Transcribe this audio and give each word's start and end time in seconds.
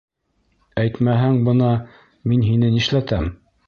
Әйтмәһәң, 0.85 1.39
бына 1.51 1.71
мин 2.33 2.51
һине 2.51 2.77
нишләтәм! 2.81 3.35